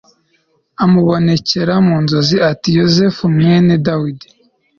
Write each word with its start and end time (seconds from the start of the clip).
amubonekera 0.83 1.73
mu 1.87 1.95
nzozi 2.03 2.37
ati 2.51 2.69
Yosefu 2.77 3.23
mwene 3.35 3.73
Dawidi 3.85 4.27